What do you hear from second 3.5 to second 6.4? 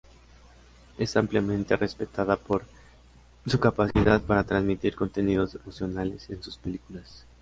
capacidad para transmitir contenidos emocionales